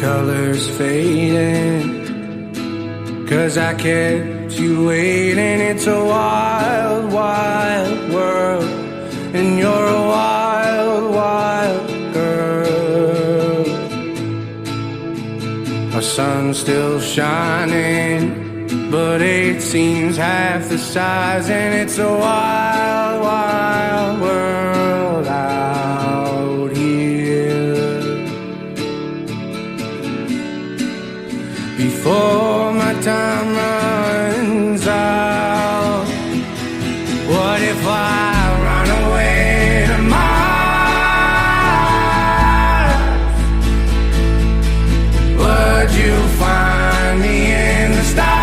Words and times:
colors 0.00 0.66
fading. 0.78 2.00
Cause 3.28 3.58
I 3.58 3.74
kept 3.74 4.52
you 4.58 4.86
waiting. 4.86 5.60
It's 5.70 5.86
a 5.86 6.02
wild, 6.02 7.12
wild 7.12 8.12
world. 8.12 8.64
And 9.34 9.58
you're 9.58 9.88
a 10.00 10.02
wild, 10.16 11.14
wild 11.14 12.14
girl. 12.14 13.64
Our 15.94 16.02
sun's 16.02 16.58
still 16.58 16.98
shining, 16.98 18.90
but 18.90 19.20
it 19.20 19.60
seems 19.60 20.16
half 20.16 20.68
the 20.70 20.78
size. 20.78 21.50
And 21.50 21.74
it's 21.74 21.98
a 21.98 22.08
wild, 22.08 23.22
wild 23.22 24.20
world 24.22 25.26
out 25.26 25.59
time 33.02 33.54
runs 33.54 34.86
out, 34.86 36.04
what 37.28 37.62
if 37.62 37.86
I 37.86 38.58
run 38.62 38.90
away 39.02 39.86
to 39.88 39.98
Mars? 40.02 40.40
Would 45.38 45.90
you 45.94 46.16
find 46.38 47.20
me 47.22 47.52
in 47.52 47.92
the 47.92 48.02
stars? 48.02 48.40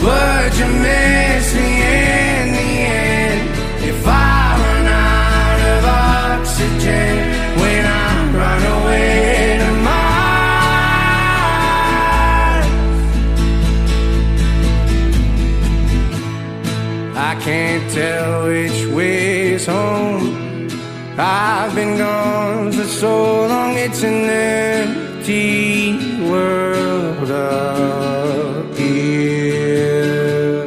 Would 0.00 0.52
you 0.60 0.68
can't 17.54 17.88
tell 17.92 18.48
which 18.48 18.80
way's 18.96 19.66
home. 19.66 20.24
I've 21.16 21.72
been 21.78 21.96
gone 21.96 22.72
for 22.76 22.88
so 23.02 23.14
long, 23.52 23.72
it's 23.84 24.02
an 24.02 24.20
empty 24.44 25.40
world 26.30 27.30
up 27.30 28.76
here. 28.76 30.64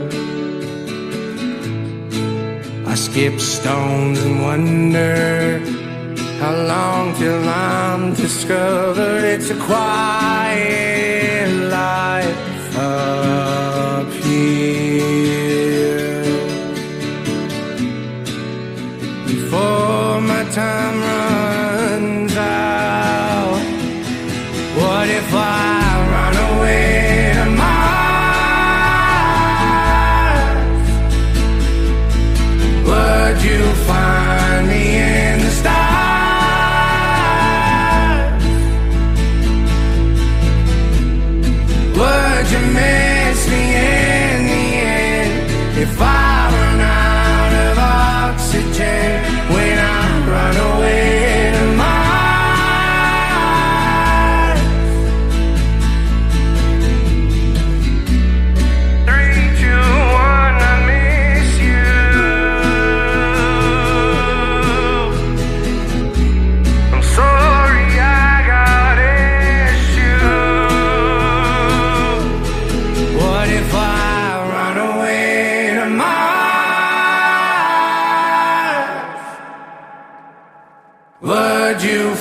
I 2.91 2.95
skip 3.05 3.37
stones 3.55 4.19
and 4.25 4.35
wonder 4.49 5.59
how 6.41 6.53
long 6.73 7.05
till 7.19 7.43
I'm 7.49 8.03
discovered. 8.13 9.23
It's 9.33 9.49
a 9.49 9.57
quiet 9.67 10.16
you 33.43 33.75
find 33.85 34.16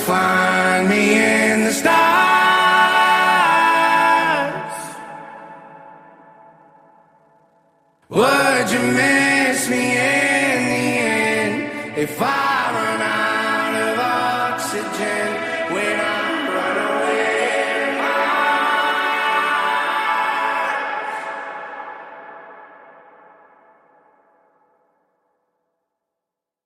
find 0.07 0.87
me 0.87 1.03
in 1.19 1.65
the 1.65 1.73
stars. 1.73 1.97
Would 8.07 8.67
you 8.71 8.83
miss 9.01 9.69
me 9.69 9.83
in 9.97 10.59
the 10.71 10.87
end 11.19 11.53
if 11.97 12.21
I 12.21 12.71
run 12.77 13.01
out 13.01 13.73
of 13.85 13.99
oxygen 13.99 15.27
when 15.73 15.99
I 15.99 16.06